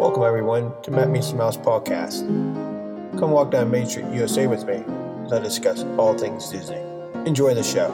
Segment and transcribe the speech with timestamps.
[0.00, 2.26] Welcome, everyone, to Matt Meets the Mouse podcast.
[3.18, 4.82] Come walk down Main Street, USA with me
[5.26, 6.80] as I discuss all things Disney.
[7.26, 7.90] Enjoy the show.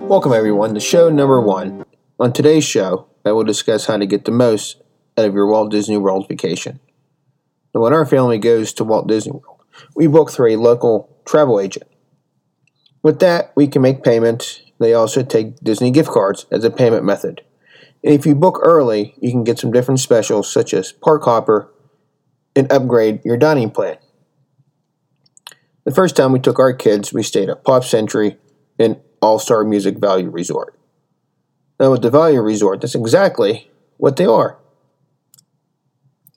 [0.00, 1.86] Welcome, everyone, to show number one.
[2.20, 4.76] On today's show, I will discuss how to get the most
[5.16, 6.78] out of your Walt Disney World vacation.
[7.74, 9.62] Now, when our family goes to Walt Disney World,
[9.96, 11.86] we book through a local travel agent.
[13.02, 14.60] With that, we can make payments.
[14.78, 17.40] They also take Disney gift cards as a payment method.
[18.02, 21.72] If you book early, you can get some different specials such as Park Hopper
[22.56, 23.98] and upgrade your dining plan.
[25.84, 28.38] The first time we took our kids, we stayed at Pop Century
[28.78, 30.76] and All Star Music Value Resort.
[31.78, 34.58] Now, with the Value Resort, that's exactly what they are.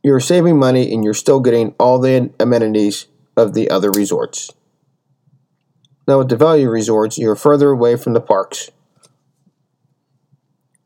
[0.04, 4.52] You're saving money and you're still getting all the amenities of the other resorts.
[6.08, 8.70] Now, with the Value Resorts, you're further away from the parks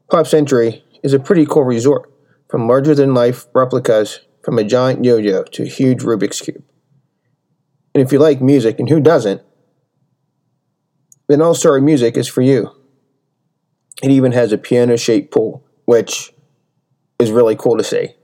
[0.09, 2.11] Pop Century is a pretty cool resort,
[2.49, 6.63] from larger than life replicas from a giant yo yo to a huge Rubik's Cube.
[7.93, 9.41] And if you like music, and who doesn't,
[11.27, 12.71] then All Star Music is for you.
[14.01, 16.33] It even has a piano shaped pool, which
[17.19, 18.15] is really cool to see.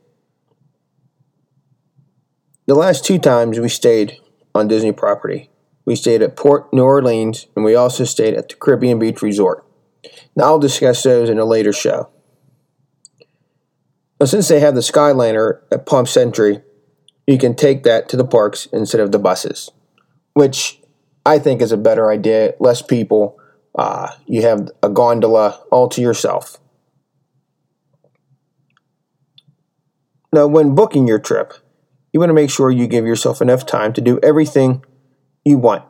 [2.65, 4.17] The last two times we stayed
[4.55, 5.51] on Disney property,
[5.85, 9.64] we stayed at Port New Orleans and we also stayed at the Caribbean Beach Resort.
[10.35, 12.09] Now, I'll discuss those in a later show.
[14.19, 16.61] Now, since they have the Skyliner at Pop Century,
[17.27, 19.71] you can take that to the parks instead of the buses,
[20.33, 20.81] which
[21.25, 22.53] I think is a better idea.
[22.59, 23.37] Less people,
[23.73, 26.57] uh, you have a gondola all to yourself.
[30.31, 31.53] Now, when booking your trip,
[32.11, 34.83] you want to make sure you give yourself enough time to do everything
[35.43, 35.83] you want.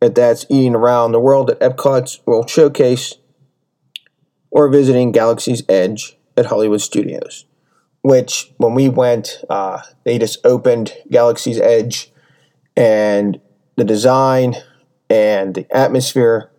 [0.00, 3.16] If that's eating around the world at Epcot's World Showcase,
[4.52, 7.46] or visiting Galaxy's Edge at Hollywood Studios,
[8.02, 12.12] which when we went, uh, they just opened Galaxy's Edge,
[12.76, 13.40] and
[13.76, 14.54] the design
[15.10, 16.50] and the atmosphere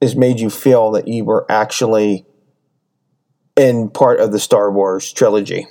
[0.00, 2.24] has made you feel that you were actually
[3.56, 5.66] in part of the Star Wars trilogy.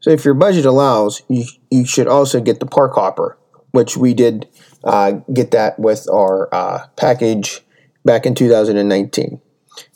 [0.00, 3.38] So, if your budget allows, you, you should also get the Park Hopper,
[3.70, 4.48] which we did
[4.82, 7.62] uh, get that with our uh, package
[8.04, 9.40] back in 2019.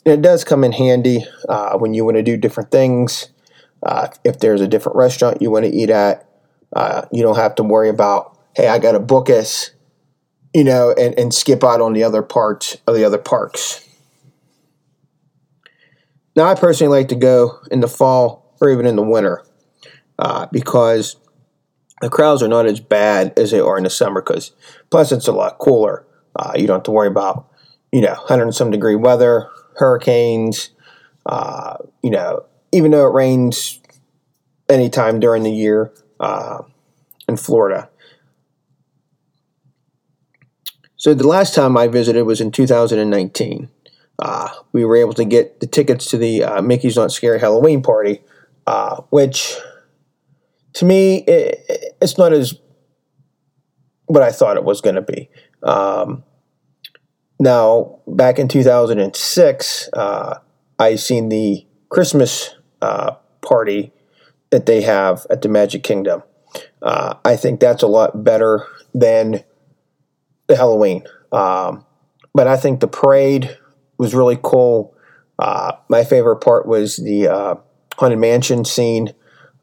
[0.05, 3.29] And it does come in handy uh, when you want to do different things.
[3.83, 6.27] Uh, if there's a different restaurant you want to eat at,
[6.75, 9.71] uh, you don't have to worry about, hey, I got to book us,
[10.53, 13.81] you know, and, and skip out on the other parts of the other parks.
[16.35, 19.43] Now, I personally like to go in the fall or even in the winter
[20.19, 21.15] uh, because
[22.01, 24.21] the crowds are not as bad as they are in the summer.
[24.21, 24.51] Because
[24.89, 26.05] plus, it's a lot cooler.
[26.35, 27.49] Uh, you don't have to worry about
[27.91, 30.69] you know, 100 and some degree weather, hurricanes,
[31.25, 33.79] uh, you know, even though it rains
[34.69, 36.61] anytime during the year uh,
[37.27, 37.89] in Florida.
[40.97, 43.69] So the last time I visited was in 2019.
[44.17, 47.83] Uh, we were able to get the tickets to the uh, Mickey's Not Scary Halloween
[47.83, 48.23] party,
[48.65, 49.57] uh, which
[50.75, 52.55] to me, it, it's not as
[54.05, 55.29] what I thought it was going to be.
[55.63, 56.23] Um,
[57.45, 60.39] now, back in 2006, uh,
[60.79, 63.93] I seen the Christmas uh, party
[64.49, 66.23] that they have at the Magic Kingdom.
[66.81, 69.43] Uh, I think that's a lot better than
[70.47, 71.03] the Halloween.
[71.31, 71.85] Um,
[72.33, 73.55] but I think the parade
[73.99, 74.95] was really cool.
[75.37, 77.55] Uh, my favorite part was the uh,
[77.97, 79.13] Haunted Mansion scene.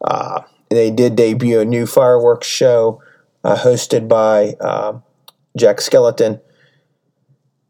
[0.00, 3.02] Uh, they did debut a new fireworks show
[3.44, 4.54] hosted by
[5.56, 6.40] Jack Skellington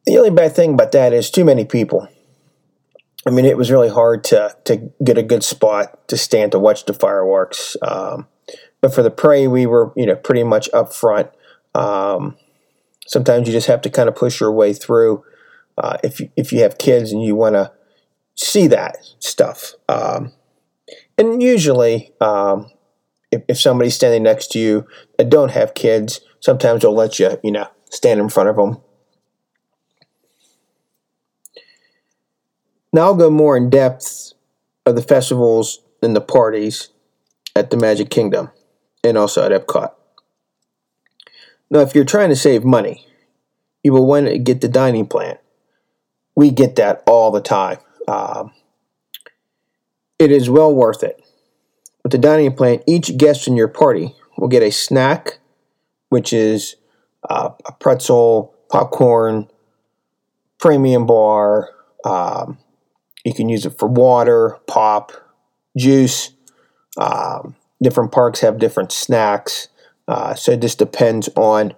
[0.05, 2.09] the only bad thing about that is too many people.
[3.27, 6.59] I mean, it was really hard to to get a good spot to stand to
[6.59, 7.77] watch the fireworks.
[7.83, 8.27] Um,
[8.81, 11.31] but for the prey, we were you know pretty much up front.
[11.75, 12.37] Um,
[13.07, 15.25] sometimes you just have to kind of push your way through.
[15.79, 17.73] Uh, if you, if you have kids and you want to
[18.35, 20.33] see that stuff, um,
[21.17, 22.71] and usually um,
[23.31, 27.39] if, if somebody's standing next to you that don't have kids, sometimes they'll let you
[27.45, 28.83] you know stand in front of them
[32.93, 34.33] Now I'll go more in depth
[34.85, 36.91] of the festivals and the parties
[37.57, 38.51] at the Magic Kingdom
[39.03, 39.93] and also at Epcot.
[41.71, 43.07] Now, if you're trying to save money,
[43.83, 45.39] you will want to get the dining plan.
[46.37, 47.79] We get that all the time.
[48.07, 48.53] Um,
[50.19, 51.23] it is well worth it.
[52.03, 55.39] With the dining plan, each guest in your party will get a snack,
[56.11, 56.77] which is
[57.29, 59.49] uh, a pretzel, popcorn,
[60.59, 61.71] premium bar,
[62.05, 62.59] um,
[63.25, 65.13] You can use it for water, pop,
[65.77, 66.31] juice.
[66.99, 69.69] Um, different parks have different snacks.
[70.09, 71.75] Uh, so it just depends on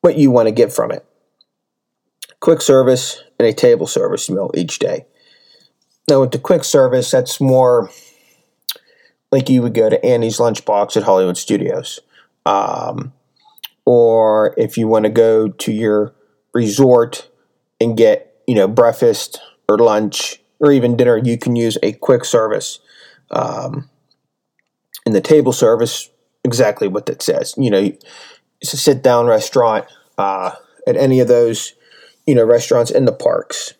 [0.00, 1.04] what you want to get from it.
[2.40, 5.06] Quick service and a table service meal each day.
[6.08, 7.90] Now, with the quick service, that's more
[9.32, 12.00] like you would go to Annie's Lunchbox at Hollywood Studios.
[12.44, 13.12] Um,
[13.86, 16.14] or if you want to go to your
[16.52, 17.28] resort
[17.80, 22.24] and get, you know, breakfast or lunch or even dinner, you can use a quick
[22.24, 22.78] service.
[23.30, 23.88] Um,
[25.06, 26.10] in the table service,
[26.44, 27.54] exactly what that says.
[27.56, 27.92] You know,
[28.60, 29.86] it's a sit down restaurant
[30.18, 30.52] uh,
[30.86, 31.74] at any of those,
[32.26, 33.74] you know, restaurants in the parks.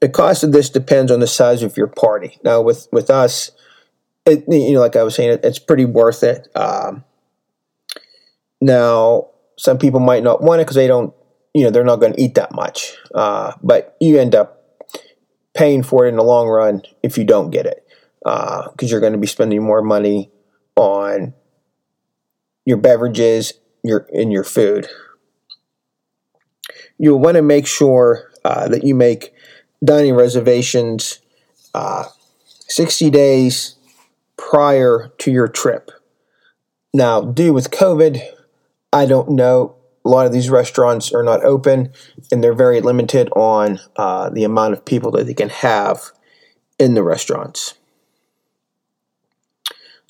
[0.00, 2.38] The cost of this depends on the size of your party.
[2.44, 3.52] Now, with with us,
[4.26, 6.48] it, you know, like I was saying, it, it's pretty worth it.
[6.56, 7.04] Um,
[8.60, 11.12] now, some people might not want it because they don't,
[11.54, 12.96] you know, they're not going to eat that much.
[13.14, 14.62] Uh, but you end up
[15.54, 17.86] paying for it in the long run if you don't get it
[18.20, 20.30] because uh, you're going to be spending more money
[20.76, 21.34] on
[22.64, 24.88] your beverages your in your food
[26.98, 29.34] you'll want to make sure uh, that you make
[29.84, 31.20] dining reservations
[31.74, 32.04] uh,
[32.68, 33.74] 60 days
[34.36, 35.90] prior to your trip
[36.94, 38.22] now due with covid
[38.92, 41.92] i don't know a lot of these restaurants are not open
[42.30, 46.10] and they're very limited on uh, the amount of people that they can have
[46.78, 47.74] in the restaurants.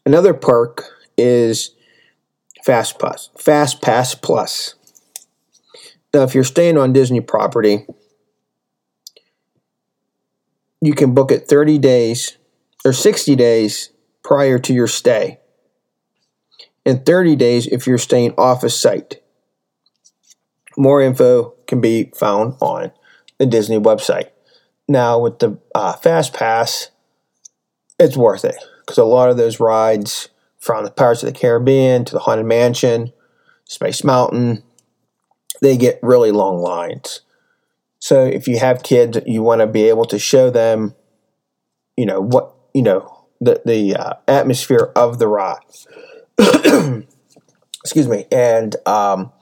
[0.04, 0.84] Another perk
[1.16, 1.74] is
[2.64, 4.74] Fast Pass, Fast Pass Plus.
[6.14, 7.86] Now, if you're staying on Disney property,
[10.80, 12.36] you can book it 30 days
[12.84, 13.90] or 60 days
[14.22, 15.38] prior to your stay,
[16.84, 19.21] and 30 days if you're staying off a site.
[20.76, 22.92] More info can be found on
[23.38, 24.30] the Disney website.
[24.88, 26.90] Now, with the uh, Fast Pass,
[27.98, 30.28] it's worth it because a lot of those rides,
[30.58, 33.12] from the Pirates of the Caribbean to the Haunted Mansion,
[33.64, 34.62] Space Mountain,
[35.60, 37.22] they get really long lines.
[37.98, 40.94] So if you have kids, you want to be able to show them,
[41.96, 45.58] you know what you know the the uh, atmosphere of the ride.
[47.84, 49.32] Excuse me, and um,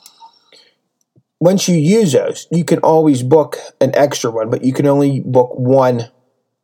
[1.40, 5.20] once you use those, you can always book an extra one, but you can only
[5.20, 6.10] book one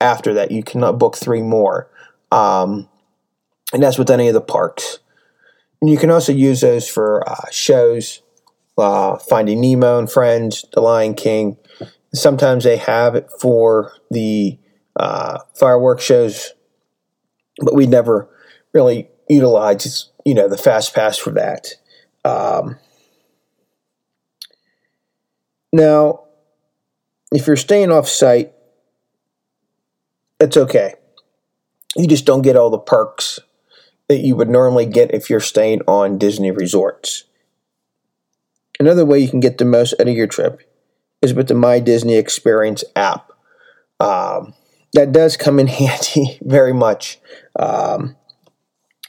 [0.00, 0.50] after that.
[0.50, 1.90] You cannot book three more.
[2.30, 2.88] Um,
[3.72, 4.98] and that's with any of the parks.
[5.80, 8.22] And you can also use those for uh, shows,
[8.76, 11.56] uh, Finding Nemo and Friends, The Lion King.
[12.14, 14.58] Sometimes they have it for the
[14.98, 16.52] uh, fireworks shows,
[17.60, 18.28] but we never
[18.74, 21.68] really utilize, you know, the fast pass for that.
[22.24, 22.78] Um,
[25.72, 26.24] now,
[27.32, 28.52] if you're staying off site,
[30.40, 30.94] it's okay.
[31.96, 33.40] You just don't get all the perks
[34.08, 37.24] that you would normally get if you're staying on Disney resorts.
[38.78, 40.60] Another way you can get the most out of your trip
[41.22, 43.32] is with the My Disney Experience app.
[43.98, 44.54] Um,
[44.92, 47.18] that does come in handy very much.
[47.58, 48.16] Um,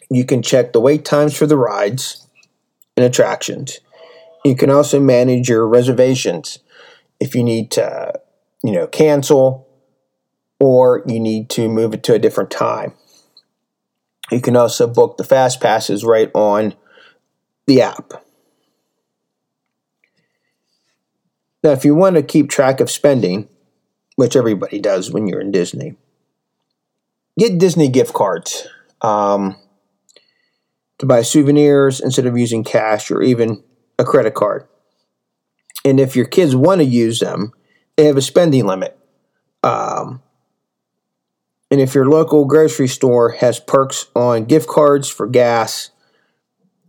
[0.10, 2.26] you can check the wait times for the rides
[2.96, 3.80] and attractions.
[4.48, 6.60] You can also manage your reservations
[7.20, 8.14] if you need to,
[8.64, 9.68] you know, cancel
[10.58, 12.94] or you need to move it to a different time.
[14.32, 16.76] You can also book the fast passes right on
[17.66, 18.24] the app.
[21.62, 23.50] Now, if you want to keep track of spending,
[24.16, 25.96] which everybody does when you're in Disney,
[27.38, 28.66] get Disney gift cards
[29.02, 29.58] um,
[31.00, 33.62] to buy souvenirs instead of using cash or even
[34.00, 34.68] a credit card.
[35.86, 37.52] And if your kids want to use them,
[37.96, 38.98] they have a spending limit.
[39.64, 40.22] Um,
[41.70, 45.92] and if your local grocery store has perks on gift cards for gas,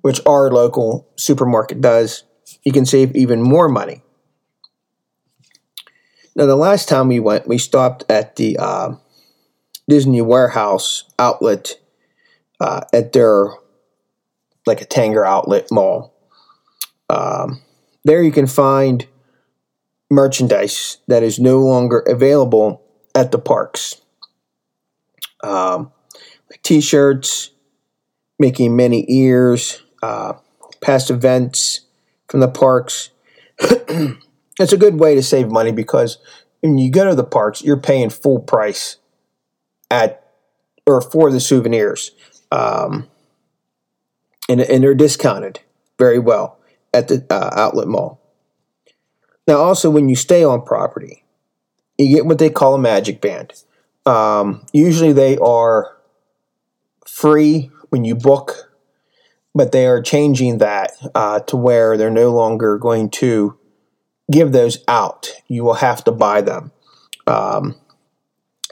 [0.02, 2.24] which our local supermarket does,
[2.62, 4.02] you can save even more money.
[6.36, 8.94] Now, the last time we went, we stopped at the uh,
[9.88, 11.80] Disney Warehouse outlet
[12.60, 13.48] uh, at their
[14.66, 16.14] like a Tanger outlet mall.
[17.08, 17.62] Um,
[18.04, 19.06] there you can find
[20.10, 22.82] merchandise that is no longer available
[23.14, 24.00] at the parks.
[25.42, 25.92] Um,
[26.50, 27.50] like t-shirts,
[28.38, 30.34] Mickey Minnie ears, uh,
[30.80, 31.80] past events
[32.28, 33.10] from the parks.
[33.58, 36.18] it's a good way to save money because
[36.60, 38.96] when you go to the parks, you're paying full price
[39.90, 40.24] at
[40.86, 42.12] or for the souvenirs,
[42.50, 43.08] um,
[44.48, 45.60] and and they're discounted
[45.98, 46.57] very well
[46.92, 48.20] at the uh, outlet mall.
[49.46, 51.24] Now, also, when you stay on property,
[51.96, 53.52] you get what they call a magic band.
[54.04, 55.96] Um, usually they are
[57.06, 58.72] free when you book,
[59.54, 63.58] but they are changing that uh, to where they're no longer going to
[64.30, 65.32] give those out.
[65.48, 66.70] You will have to buy them.
[67.26, 67.76] Um,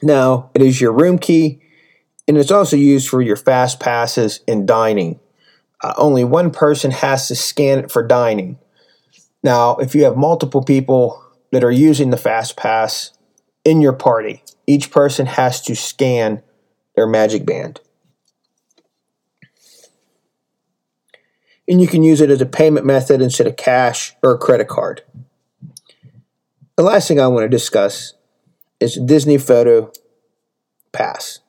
[0.02, 1.60] now, it is your room key,
[2.28, 5.20] and it's also used for your fast passes and dining.
[5.82, 8.58] Uh, only one person has to scan it for dining.
[9.42, 13.12] Now, if you have multiple people that are using the fast pass
[13.64, 16.42] in your party, each person has to scan
[16.94, 17.80] their magic band.
[21.68, 24.68] And you can use it as a payment method instead of cash or a credit
[24.68, 25.02] card.
[26.76, 28.14] The last thing I want to discuss
[28.80, 29.90] is Disney Photo
[30.92, 31.40] Pass.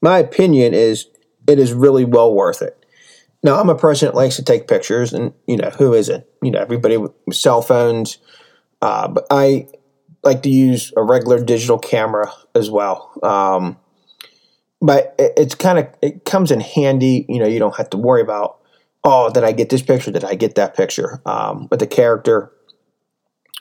[0.00, 1.06] My opinion is
[1.46, 2.81] it is really well worth it.
[3.42, 6.24] Now, I'm a person that likes to take pictures, and you know, who isn't?
[6.42, 8.18] You know, everybody with cell phones.
[8.80, 9.68] Uh, but I
[10.22, 13.12] like to use a regular digital camera as well.
[13.22, 13.76] Um,
[14.80, 17.26] but it, it's kind of it comes in handy.
[17.28, 18.58] You know, you don't have to worry about
[19.04, 20.12] oh, did I get this picture?
[20.12, 21.20] Did I get that picture?
[21.26, 22.52] Um, with the character,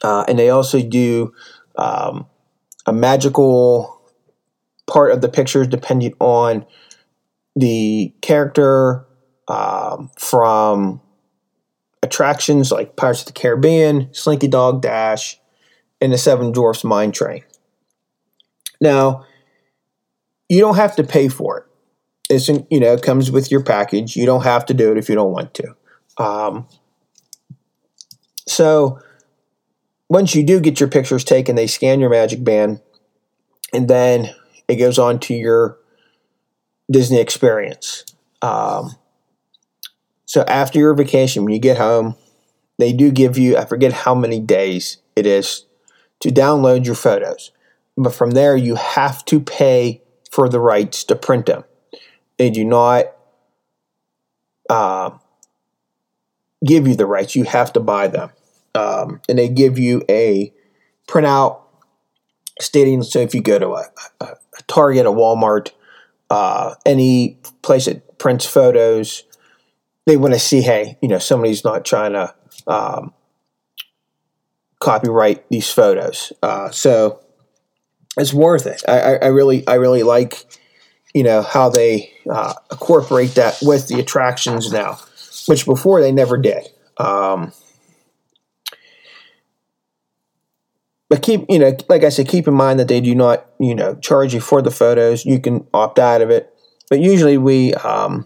[0.03, 1.33] uh, and they also do
[1.75, 2.27] um,
[2.85, 4.01] a magical
[4.87, 6.65] part of the pictures depending on
[7.55, 9.05] the character
[9.51, 11.01] um, from
[12.01, 15.39] attractions like Pirates of the Caribbean, Slinky Dog Dash,
[15.99, 17.43] and the Seven Dwarfs Mine Train.
[18.79, 19.25] Now,
[20.47, 21.65] you don't have to pay for it.
[22.29, 24.15] It's you know it comes with your package.
[24.15, 25.75] You don't have to do it if you don't want to.
[26.17, 26.67] Um,
[28.47, 28.99] so
[30.09, 32.79] once you do get your pictures taken, they scan your magic band,
[33.73, 34.29] and then
[34.69, 35.77] it goes on to your
[36.89, 38.05] Disney experience.
[38.41, 38.95] Um,
[40.31, 42.15] so after your vacation, when you get home,
[42.79, 45.65] they do give you, I forget how many days it is
[46.21, 47.51] to download your photos.
[47.97, 51.65] But from there, you have to pay for the rights to print them.
[52.37, 53.07] They do not
[54.69, 55.11] uh,
[56.65, 58.29] give you the rights, you have to buy them
[58.73, 60.53] um, and they give you a
[61.09, 61.59] printout
[62.61, 63.85] stating so if you go to a,
[64.21, 64.35] a,
[64.67, 65.71] Target, a Walmart,
[66.29, 69.23] uh, any place that prints photos,
[70.05, 72.33] they want to see, hey, you know, somebody's not trying to
[72.67, 73.13] um,
[74.79, 76.33] copyright these photos.
[76.41, 77.19] Uh, so
[78.17, 78.81] it's worth it.
[78.87, 80.45] I, I, really, I really like,
[81.13, 84.99] you know, how they uh, incorporate that with the attractions now,
[85.47, 86.67] which before they never did.
[86.97, 87.53] Um,
[91.11, 93.75] but keep you know like i said keep in mind that they do not you
[93.75, 96.55] know charge you for the photos you can opt out of it
[96.89, 98.25] but usually we um,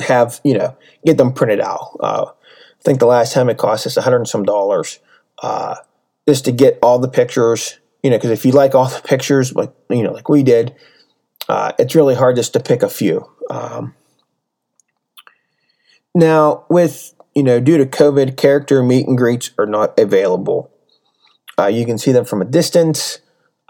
[0.00, 1.96] have you know get them printed out.
[2.00, 4.98] Uh, i think the last time it cost us a hundred and some dollars
[5.42, 5.76] uh,
[6.28, 9.54] just to get all the pictures you know because if you like all the pictures
[9.54, 10.74] like you know like we did
[11.48, 13.28] uh, it's really hard just to pick a few.
[13.50, 13.94] Um,
[16.14, 20.70] now with you know due to covid character meet and greets are not available.
[21.58, 23.18] Uh, you can see them from a distance,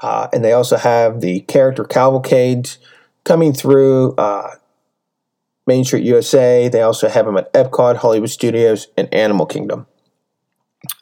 [0.00, 2.78] uh, and they also have the character cavalcades
[3.25, 4.50] coming through uh,
[5.66, 6.68] Main Street USA.
[6.68, 9.87] They also have them at Epcot, Hollywood Studios, and Animal Kingdom.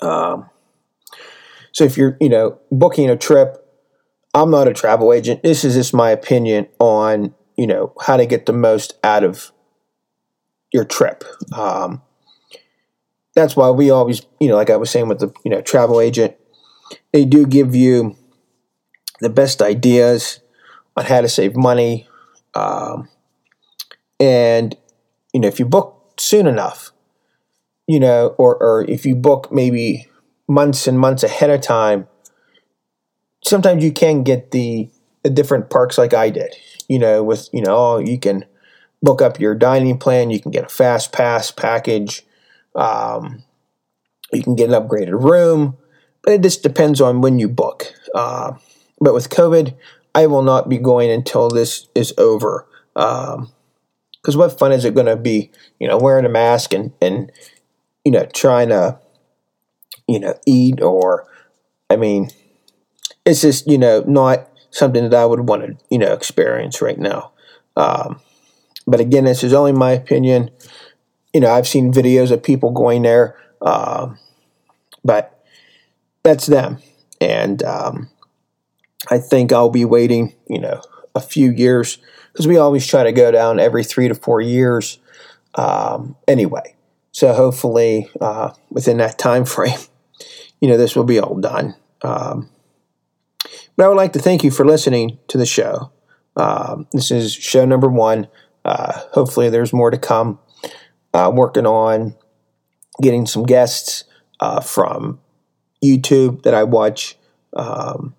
[0.01, 0.49] Um,
[1.73, 3.59] so if you're, you know, booking a trip,
[4.35, 5.43] I'm not a travel agent.
[5.43, 9.53] This is just my opinion on, you know, how to get the most out of
[10.73, 11.25] your trip.
[11.55, 12.03] Um,
[13.35, 16.01] that's why we always, you know, like I was saying with the, you know, travel
[16.01, 16.37] agent,
[17.13, 18.17] they do give you
[19.21, 20.41] the best ideas
[20.97, 22.09] on how to save money.
[22.55, 23.09] Um,
[24.23, 24.77] and,
[25.35, 26.93] you know, if you book soon enough,
[27.89, 30.07] you know, or, or if you book maybe
[30.47, 32.07] months and months ahead of time,
[33.45, 34.89] sometimes you can get the,
[35.25, 36.55] the different parks like I did,
[36.89, 38.45] you know, with, you know, oh, you can
[39.03, 42.25] book up your dining plan, you can get a fast pass package,
[42.77, 43.43] um,
[44.33, 45.77] you can get an upgraded room,
[46.23, 47.93] but it just depends on when you book.
[48.15, 48.53] Uh,
[49.01, 49.75] but with COVID,
[50.15, 52.69] I will not be going until this is over.
[54.23, 55.51] Because what fun is it going to be,
[55.81, 57.33] you know, wearing a mask and, and,
[58.05, 58.99] you know, trying to,
[60.07, 61.27] you know, eat or,
[61.91, 62.31] I mean,
[63.27, 66.99] it's just, you know, not something that I would want to, you know, experience right
[66.99, 67.33] now.
[67.77, 68.21] Um,
[68.87, 70.51] but again, this is only my opinion.
[71.33, 74.19] You know, I've seen videos of people going there, um,
[75.05, 75.45] but
[76.23, 76.79] that's them.
[77.21, 78.09] And um,
[79.11, 80.83] I think I'll be waiting, you know,
[81.15, 81.99] a few years
[82.33, 84.99] because we always try to go down every three to four years
[85.55, 86.75] um, anyway.
[87.13, 89.79] So hopefully, uh, within that time frame,
[90.61, 91.75] you know, this will be all done.
[92.03, 92.49] Um,
[93.77, 95.91] but I would like to thank you for listening to the show.
[96.37, 98.29] Um, this is show number one.
[98.65, 100.39] Uh, hopefully, there's more to come.
[101.13, 102.15] Uh, working on
[103.03, 104.05] getting some guests
[104.41, 105.21] uh, from
[105.85, 107.17] YouTube that I watch.
[107.55, 108.15] Um,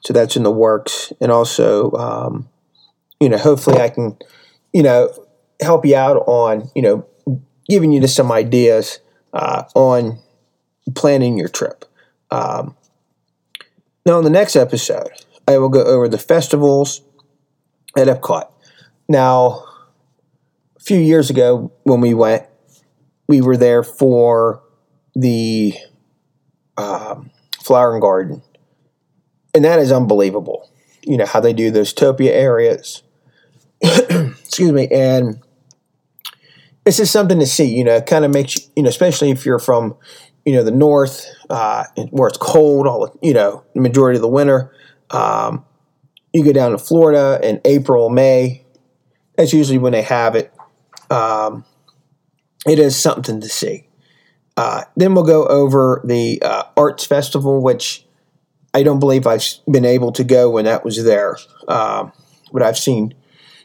[0.00, 1.12] so that's in the works.
[1.20, 2.48] And also, um,
[3.20, 4.16] you know, hopefully I can,
[4.72, 5.12] you know,
[5.60, 7.06] help you out on, you know,
[7.68, 9.00] giving you just some ideas
[9.32, 10.18] uh, on
[10.94, 11.84] planning your trip.
[12.30, 12.76] Um,
[14.06, 15.10] now, in the next episode,
[15.46, 17.02] I will go over the festivals
[17.96, 18.50] at Epcot.
[19.08, 19.64] Now,
[20.76, 22.44] a few years ago when we went,
[23.28, 24.62] we were there for
[25.14, 25.74] the
[26.76, 27.30] um,
[27.62, 28.42] flower and garden,
[29.54, 30.70] and that is unbelievable.
[31.02, 33.02] You know how they do those topiaries.
[33.82, 35.40] Excuse me, and
[36.84, 37.76] this is something to see.
[37.76, 39.96] You know, it kind of makes you, you know, especially if you're from,
[40.44, 44.28] you know, the north uh, where it's cold all you know, the majority of the
[44.28, 44.72] winter.
[45.10, 45.64] Um,
[46.32, 48.64] you go down to Florida in April, May.
[49.36, 50.52] That's usually when they have it.
[51.10, 51.64] Um,
[52.66, 53.86] it is something to see.
[54.56, 58.04] Uh, then we'll go over the uh, Arts Festival, which
[58.78, 61.36] I don't believe I've been able to go when that was there.
[61.66, 62.12] Um,
[62.52, 63.12] but I've seen,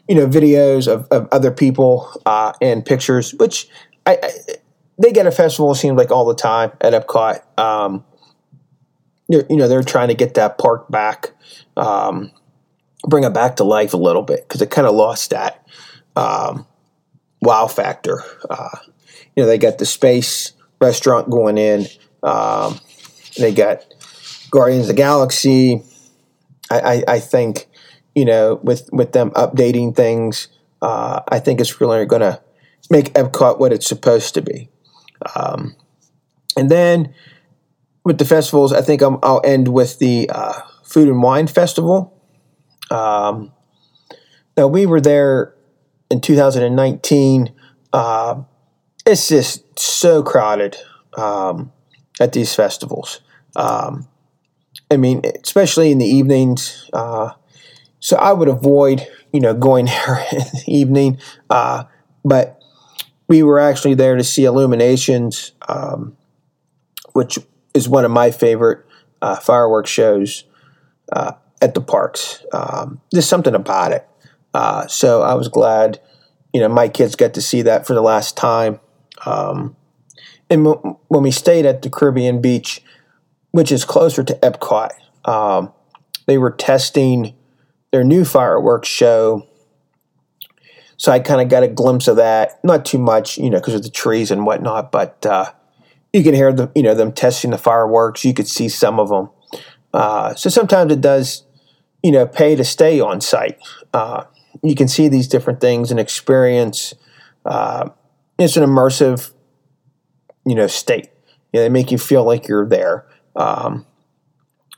[0.08, 3.68] you know, videos of, of other people uh, and pictures, which
[4.06, 4.30] I, I,
[5.00, 5.72] they get a festival.
[5.76, 7.42] Seems like all the time at Epcot.
[7.58, 8.04] Um,
[9.28, 11.30] you know, they're trying to get that park back,
[11.76, 12.32] um,
[13.06, 15.64] bring it back to life a little bit because it kind of lost that
[16.16, 16.66] um,
[17.40, 18.20] wow factor.
[18.50, 18.78] Uh,
[19.36, 21.86] you know, they got the space restaurant going in.
[22.24, 22.80] Um,
[23.38, 23.84] they got
[24.54, 25.82] Guardians of the Galaxy.
[26.70, 27.66] I, I, I, think,
[28.14, 30.46] you know, with, with them updating things,
[30.80, 32.40] uh, I think it's really going to
[32.88, 34.68] make Epcot what it's supposed to be.
[35.34, 35.74] Um,
[36.56, 37.12] and then
[38.04, 42.16] with the festivals, I think i will end with the uh, Food and Wine Festival.
[42.92, 43.50] Um,
[44.56, 45.52] now, we were there
[46.10, 47.52] in 2019.
[47.92, 48.42] Uh,
[49.04, 50.76] it's just so crowded
[51.14, 51.72] um,
[52.20, 53.20] at these festivals.
[53.56, 54.06] Um,
[54.94, 56.88] I mean, especially in the evenings.
[56.92, 57.30] Uh,
[57.98, 61.18] so I would avoid, you know, going there in the evening.
[61.50, 61.84] Uh,
[62.24, 62.62] but
[63.28, 66.16] we were actually there to see Illuminations, um,
[67.12, 67.38] which
[67.74, 68.86] is one of my favorite
[69.20, 70.44] uh, fireworks shows
[71.12, 72.44] uh, at the parks.
[72.52, 74.06] Um, there's something about it.
[74.52, 76.00] Uh, so I was glad,
[76.52, 78.78] you know, my kids got to see that for the last time.
[79.26, 79.74] Um,
[80.48, 80.64] and
[81.08, 82.80] when we stayed at the Caribbean Beach,
[83.54, 84.90] which is closer to Epcot,
[85.26, 85.72] um,
[86.26, 87.36] they were testing
[87.92, 89.46] their new fireworks show.
[90.96, 92.58] So I kind of got a glimpse of that.
[92.64, 95.52] Not too much, you know, because of the trees and whatnot, but uh,
[96.12, 98.24] you can hear the, you know, them testing the fireworks.
[98.24, 99.30] You could see some of them.
[99.92, 101.44] Uh, so sometimes it does,
[102.02, 103.56] you know, pay to stay on site.
[103.92, 104.24] Uh,
[104.64, 106.92] you can see these different things and experience.
[107.44, 107.90] Uh,
[108.36, 109.32] it's an immersive,
[110.44, 111.10] you know, state.
[111.52, 113.06] You know, they make you feel like you're there.
[113.36, 113.86] Um,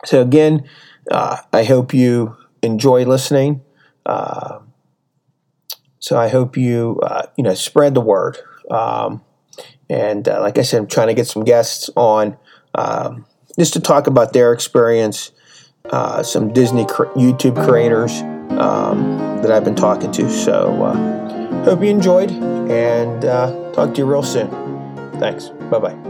[0.04, 0.68] so again,
[1.10, 3.62] uh, I hope you enjoy listening.
[4.04, 4.60] Uh,
[5.98, 8.38] so I hope you, uh, you know, spread the word.
[8.70, 9.22] Um,
[9.88, 12.36] and uh, like I said, I'm trying to get some guests on
[12.74, 13.26] um,
[13.58, 15.32] just to talk about their experience.
[15.90, 18.20] Uh, some Disney cr- YouTube creators
[18.58, 20.28] um, that I've been talking to.
[20.28, 23.22] So uh, hope you enjoyed and
[23.72, 24.50] talk to you real soon.
[25.20, 25.48] Thanks.
[25.70, 26.05] Bye bye.